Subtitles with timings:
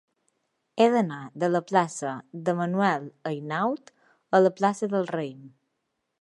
[0.77, 2.13] He d'anar de la plaça
[2.47, 3.93] de Manuel Ainaud
[4.39, 5.47] a la plaça del Raïm.